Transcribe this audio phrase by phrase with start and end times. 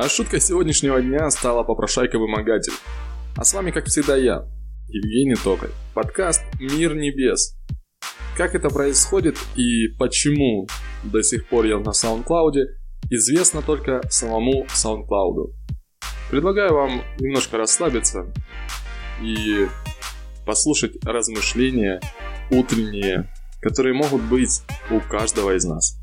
[0.00, 2.72] А шутка сегодняшнего дня стала попрошайка-вымогатель.
[3.36, 4.46] А с вами, как всегда, я,
[4.86, 5.72] Евгений Токарь.
[5.92, 7.56] Подкаст «Мир небес».
[8.36, 10.68] Как это происходит и почему
[11.02, 12.52] до сих пор я на SoundCloud,
[13.10, 15.52] известно только самому SoundCloud.
[16.30, 18.32] Предлагаю вам немножко расслабиться
[19.20, 19.66] и
[20.46, 22.00] послушать размышления
[22.52, 23.28] утренние,
[23.60, 24.62] которые могут быть
[24.92, 25.98] у каждого из нас.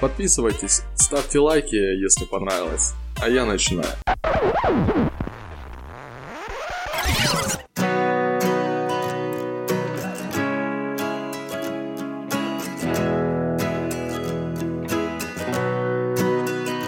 [0.00, 2.94] Подписывайтесь, ставьте лайки, если понравилось.
[3.20, 3.88] А я начинаю.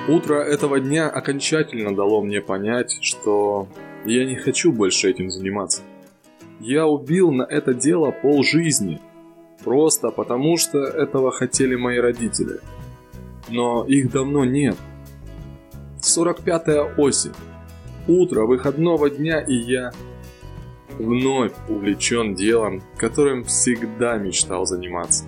[0.09, 3.67] Утро этого дня окончательно дало мне понять, что
[4.05, 5.83] я не хочу больше этим заниматься.
[6.61, 9.01] Я убил на это дело пол жизни,
[9.65, 12.61] просто потому что этого хотели мои родители–
[13.49, 14.77] но их давно нет.
[16.17, 17.33] 45-я осень.
[18.07, 19.93] Утро выходного дня, и я
[20.99, 25.25] вновь увлечен делом, которым всегда мечтал заниматься.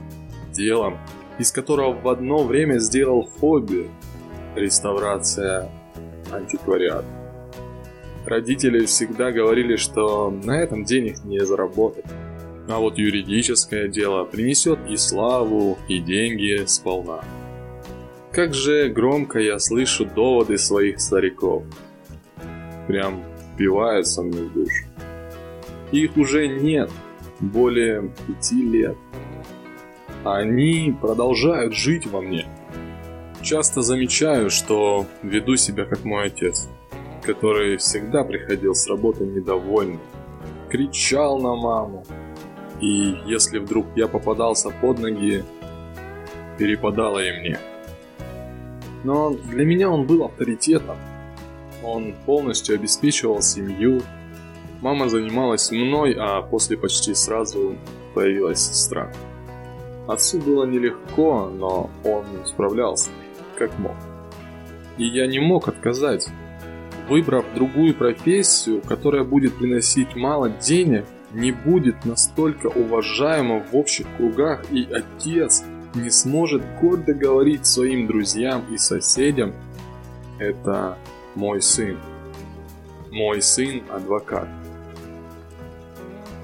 [0.53, 0.99] Делом,
[1.39, 3.89] из которого в одно время сделал хобби–
[4.57, 5.71] реставрация
[6.33, 7.05] антиквариата.
[8.25, 12.05] Родители всегда говорили, что на этом денег не заработать.
[12.69, 17.23] А вот юридическое дело принесет и славу, и деньги сполна.
[18.37, 21.65] Как же громко я слышу доводы своих стариков.
[22.87, 24.85] Прям впиваются мне в душу.
[25.91, 26.91] Их уже нет
[27.41, 28.95] более пяти лет.
[30.23, 32.47] Они продолжают жить во мне.
[33.41, 36.69] Часто замечаю, что веду себя как мой отец,
[37.23, 39.99] который всегда приходил с работы недовольный,
[40.69, 42.05] кричал на маму,
[42.83, 45.43] и если вдруг я попадался под ноги,
[46.59, 47.59] перепадало и мне.
[49.07, 50.97] Но для меня он был авторитетом.
[51.85, 54.03] Он полностью обеспечивал семью.
[54.81, 57.77] Мама занималась мной, а после почти сразу
[58.15, 59.13] появилась сестра.
[60.09, 63.11] Отцу было нелегко, но он справлялся,
[63.57, 63.95] как мог.
[64.99, 66.27] И я не мог отказать.
[67.09, 74.65] Выбрав другую профессию, которая будет приносить мало денег, не будет настолько уважаемым в общих кругах,
[74.73, 75.63] и отец
[75.95, 79.55] не сможет гордо говорить своим друзьям и соседям
[80.39, 80.99] «Это
[81.35, 81.99] мой сын».
[83.11, 84.49] Мой сын– адвокат.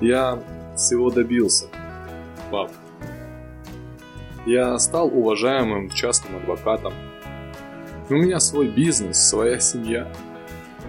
[0.01, 0.43] Я
[0.77, 1.67] всего добился,
[2.51, 2.71] пап.
[4.47, 6.95] Я стал уважаемым частным адвокатом.
[8.09, 10.09] У меня свой бизнес, своя семья.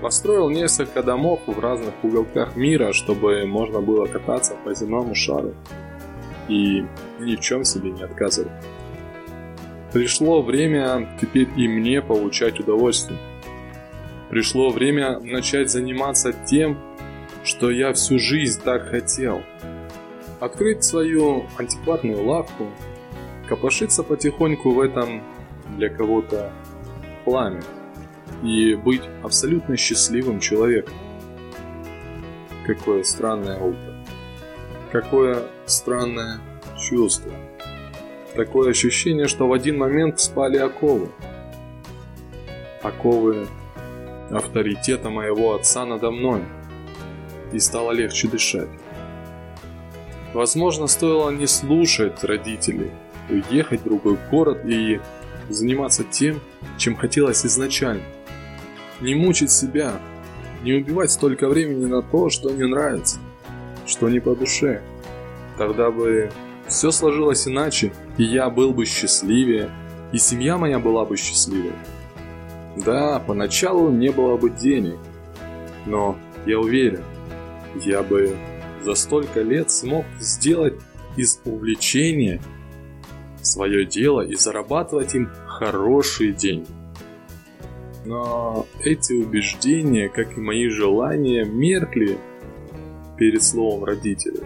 [0.01, 5.53] Построил несколько домов в разных уголках мира, чтобы можно было кататься по земному шару
[6.47, 6.85] и
[7.19, 8.51] ни в чем себе не отказывать.
[9.91, 13.19] Пришло время теперь и мне получать удовольствие.
[14.29, 16.79] Пришло время начать заниматься тем,
[17.43, 19.43] что я всю жизнь так хотел.
[20.39, 22.69] Открыть свою антикварную лавку,
[23.47, 25.21] копошиться потихоньку в этом
[25.77, 26.51] для кого-то
[27.23, 27.61] пламя
[28.43, 30.95] и быть абсолютно счастливым человеком.
[32.65, 33.92] Какое странное утро.
[34.93, 36.39] Какое странное
[36.79, 37.31] чувство.
[38.35, 41.09] Такое ощущение, что в один момент спали оковы.
[42.83, 43.47] Оковы
[44.29, 46.43] авторитета моего отца надо мной.
[47.51, 48.69] И стало легче дышать.
[50.31, 52.91] Возможно, стоило не слушать родителей,
[53.31, 55.01] уехать в другой город и
[55.49, 56.39] заниматься тем,
[56.77, 58.03] чем хотелось изначально.
[59.01, 59.93] Не мучить себя,
[60.61, 63.17] не убивать столько времени на то, что не нравится–
[63.85, 64.81] что не по душе.
[65.57, 66.31] Тогда бы
[66.67, 69.69] все сложилось иначе, и я был бы счастливее,
[70.11, 71.73] и семья моя была бы счастливее.
[72.77, 74.97] Да, поначалу не было бы денег,
[75.85, 77.03] но я уверен,
[77.83, 78.35] я бы
[78.83, 80.75] за столько лет смог сделать
[81.15, 82.41] из увлечения
[83.41, 86.67] свое дело и зарабатывать им хорошие деньги.
[88.05, 92.17] Но эти убеждения, как и мои желания, меркли
[93.17, 94.43] перед словом родителей.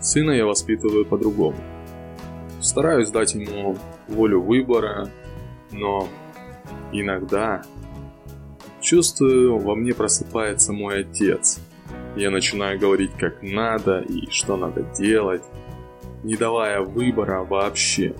[0.00, 1.56] Сына я воспитываю по-другому.
[2.60, 3.76] Стараюсь дать ему
[4.08, 5.08] волю выбора,
[5.70, 6.08] но
[6.92, 7.62] иногда
[8.80, 11.58] чувствую, во мне просыпается мой отец.
[12.16, 15.42] Я начинаю говорить как надо и что надо делать,
[16.22, 18.14] не давая выбора вообще.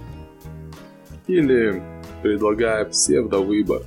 [1.26, 1.82] Или
[2.22, 3.82] предлагая псевдовыбор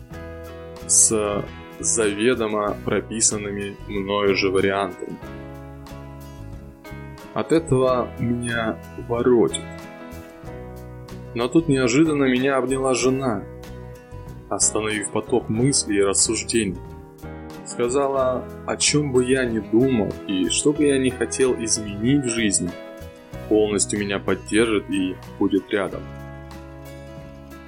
[0.87, 1.43] с
[1.79, 5.17] заведомо прописанными мною же вариантами.
[7.33, 9.63] От этого меня воротит.
[11.35, 13.43] Но тут неожиданно меня обняла жена.
[14.49, 16.77] остановив поток мыслей и рассуждений.
[17.65, 22.29] Сказала, о чем бы я ни думал и что бы я ни хотел изменить в
[22.29, 22.71] жизни,
[23.49, 26.01] полностью меня поддержит и будет рядом.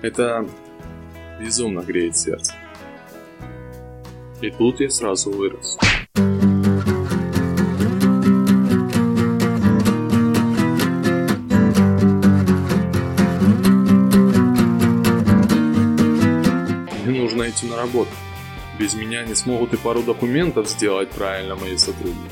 [0.01, 0.47] Это
[1.39, 2.53] безумно греет сердце.
[4.41, 5.77] И тут я сразу вырос.
[17.05, 18.09] Мне нужно идти на работу.
[18.79, 22.31] Без меня не смогут и пару документов сделать правильно мои сотрудники.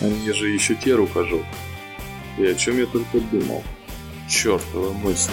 [0.00, 1.44] Они же еще те рукожопы.
[2.38, 3.64] И о чем я только думал.
[4.28, 5.32] Чертова мысль.